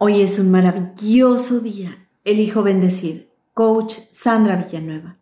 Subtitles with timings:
[0.00, 2.06] Hoy es un maravilloso día.
[2.22, 3.30] Elijo bendecir.
[3.52, 5.16] Coach Sandra Villanueva.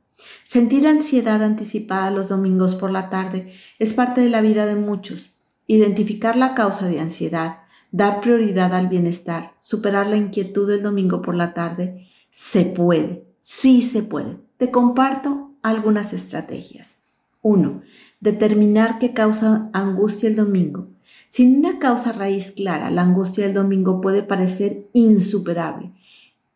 [0.45, 5.39] Sentir ansiedad anticipada los domingos por la tarde es parte de la vida de muchos.
[5.67, 7.61] Identificar la causa de ansiedad,
[7.91, 13.81] dar prioridad al bienestar, superar la inquietud del domingo por la tarde, se puede, sí
[13.81, 14.37] se puede.
[14.59, 16.99] Te comparto algunas estrategias.
[17.41, 17.81] 1.
[18.21, 20.89] Determinar qué causa angustia el domingo.
[21.37, 25.93] Sin una causa raíz clara, la angustia del domingo puede parecer insuperable.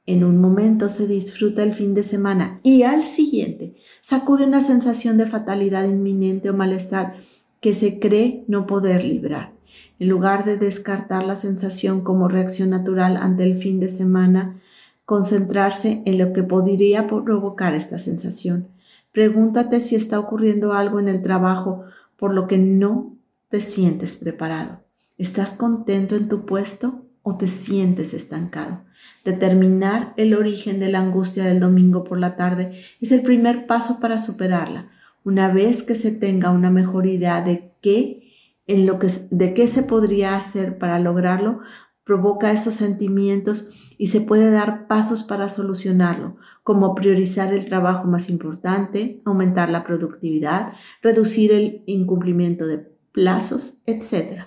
[0.06, 5.18] En un momento se disfruta el fin de semana y al siguiente sacude una sensación
[5.18, 7.16] de fatalidad inminente o malestar
[7.60, 9.52] que se cree no poder librar.
[9.98, 14.62] En lugar de descartar la sensación como reacción natural ante el fin de semana,
[15.04, 18.68] concentrarse en lo que podría provocar esta sensación.
[19.12, 21.84] Pregúntate si está ocurriendo algo en el trabajo
[22.16, 23.19] por lo que no
[23.50, 24.84] te sientes preparado?
[25.18, 28.84] ¿Estás contento en tu puesto o te sientes estancado?
[29.24, 33.98] Determinar el origen de la angustia del domingo por la tarde es el primer paso
[34.00, 34.90] para superarla.
[35.24, 38.22] Una vez que se tenga una mejor idea de qué
[38.66, 41.60] en lo que de qué se podría hacer para lograrlo,
[42.04, 48.30] provoca esos sentimientos y se puede dar pasos para solucionarlo, como priorizar el trabajo más
[48.30, 54.44] importante, aumentar la productividad, reducir el incumplimiento de plazos, etc.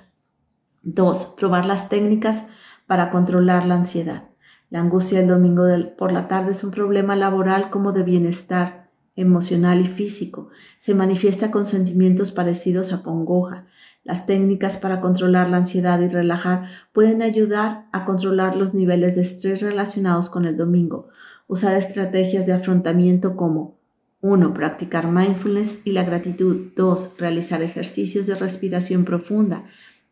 [0.84, 1.36] 2.
[1.38, 2.48] Probar las técnicas
[2.88, 4.30] para controlar la ansiedad.
[4.70, 5.66] La angustia del domingo
[5.98, 10.50] por la tarde es un problema laboral como de bienestar emocional y físico.
[10.80, 13.68] Se manifiesta con sentimientos parecidos a congoja.
[14.04, 19.22] Las técnicas para controlar la ansiedad y relajar pueden ayudar a controlar los niveles de
[19.22, 21.10] estrés relacionados con el domingo.
[21.48, 23.80] Usar estrategias de afrontamiento como
[24.24, 24.54] 1.
[24.54, 26.72] Practicar mindfulness y la gratitud.
[26.78, 27.16] 2.
[27.18, 29.66] Realizar ejercicios de respiración profunda.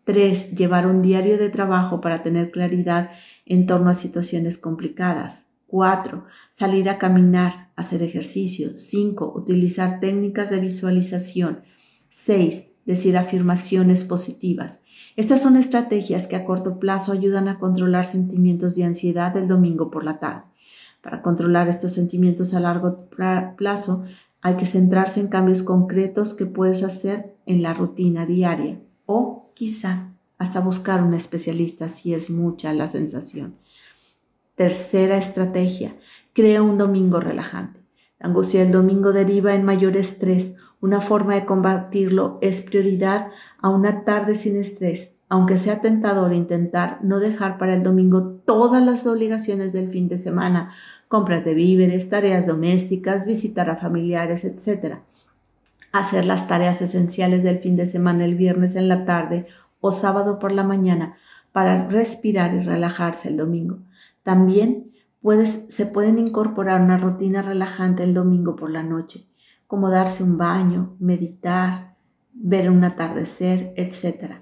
[0.03, 0.57] 3.
[0.57, 3.11] Llevar un diario de trabajo para tener claridad
[3.45, 5.47] en torno a situaciones complicadas.
[5.67, 6.25] 4.
[6.51, 8.75] Salir a caminar, hacer ejercicio.
[8.75, 9.31] 5.
[9.33, 11.61] Utilizar técnicas de visualización.
[12.09, 12.73] 6.
[12.85, 14.83] Decir afirmaciones positivas.
[15.15, 19.89] Estas son estrategias que a corto plazo ayudan a controlar sentimientos de ansiedad el domingo
[19.89, 20.51] por la tarde.
[21.01, 23.09] Para controlar estos sentimientos a largo
[23.57, 24.05] plazo
[24.41, 30.11] hay que centrarse en cambios concretos que puedes hacer en la rutina diaria o quizá
[30.37, 33.55] hasta buscar un especialista si es mucha la sensación.
[34.55, 35.95] Tercera estrategia,
[36.33, 37.79] crea un domingo relajante.
[38.19, 40.55] La angustia del domingo deriva en mayor estrés.
[40.79, 43.27] Una forma de combatirlo es prioridad
[43.59, 48.83] a una tarde sin estrés, aunque sea tentador intentar no dejar para el domingo todas
[48.83, 50.73] las obligaciones del fin de semana,
[51.07, 54.97] compras de víveres, tareas domésticas, visitar a familiares, etc.
[55.93, 59.47] Hacer las tareas esenciales del fin de semana el viernes en la tarde
[59.79, 61.15] o sábado por la mañana
[61.53, 63.77] para respirar y relajarse el domingo.
[64.23, 64.91] También
[65.45, 69.27] se pueden incorporar una rutina relajante el domingo por la noche,
[69.65, 71.95] como darse un baño, meditar,
[72.33, 74.41] ver un atardecer, etc.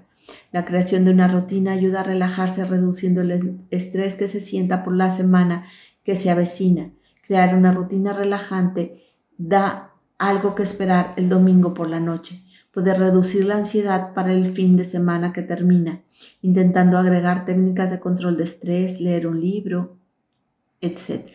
[0.52, 4.96] La creación de una rutina ayuda a relajarse reduciendo el estrés que se sienta por
[4.96, 5.66] la semana
[6.04, 6.90] que se avecina.
[7.26, 9.04] Crear una rutina relajante
[9.38, 12.42] da algo que esperar el domingo por la noche.
[12.72, 16.02] Puede reducir la ansiedad para el fin de semana que termina,
[16.42, 19.98] intentando agregar técnicas de control de estrés, leer un libro,
[20.80, 21.32] etc.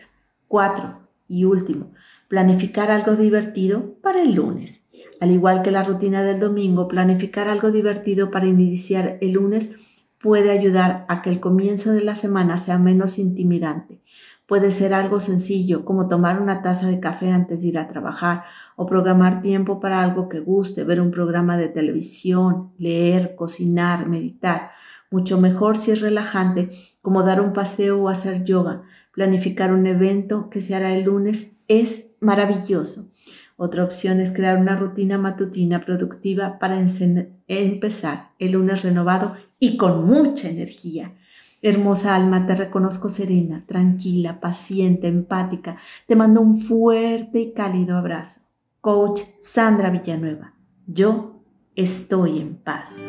[0.48, 1.92] Cuatro, y último,
[2.28, 4.82] planificar algo divertido para el lunes.
[5.20, 9.72] Al igual que la rutina del domingo, planificar algo divertido para iniciar el lunes
[10.20, 14.02] puede ayudar a que el comienzo de la semana sea menos intimidante.
[14.46, 18.44] Puede ser algo sencillo como tomar una taza de café antes de ir a trabajar
[18.76, 24.70] o programar tiempo para algo que guste, ver un programa de televisión, leer, cocinar, meditar.
[25.10, 26.70] Mucho mejor si es relajante
[27.02, 28.82] como dar un paseo o hacer yoga.
[29.12, 33.10] Planificar un evento que se hará el lunes es maravilloso.
[33.56, 40.04] Otra opción es crear una rutina matutina productiva para empezar el lunes renovado y con
[40.06, 41.14] mucha energía.
[41.62, 45.78] Hermosa alma, te reconozco serena, tranquila, paciente, empática.
[46.06, 48.42] Te mando un fuerte y cálido abrazo.
[48.82, 50.52] Coach Sandra Villanueva.
[50.86, 51.42] Yo
[51.74, 53.00] estoy en paz.